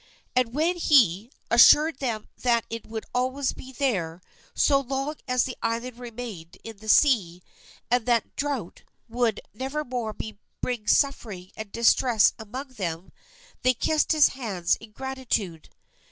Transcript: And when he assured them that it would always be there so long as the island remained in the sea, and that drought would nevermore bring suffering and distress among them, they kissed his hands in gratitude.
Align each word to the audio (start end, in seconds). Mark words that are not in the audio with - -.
And 0.35 0.55
when 0.55 0.77
he 0.77 1.29
assured 1.51 1.99
them 1.99 2.27
that 2.41 2.65
it 2.71 2.87
would 2.87 3.05
always 3.13 3.53
be 3.53 3.71
there 3.71 4.19
so 4.55 4.79
long 4.79 5.17
as 5.27 5.43
the 5.43 5.55
island 5.61 5.99
remained 5.99 6.57
in 6.63 6.77
the 6.77 6.89
sea, 6.89 7.43
and 7.91 8.07
that 8.07 8.35
drought 8.35 8.81
would 9.07 9.41
nevermore 9.53 10.15
bring 10.59 10.87
suffering 10.87 11.51
and 11.55 11.71
distress 11.71 12.33
among 12.39 12.69
them, 12.69 13.11
they 13.61 13.75
kissed 13.75 14.11
his 14.11 14.29
hands 14.29 14.75
in 14.77 14.89
gratitude. 14.89 15.69